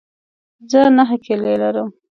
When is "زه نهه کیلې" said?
0.71-1.53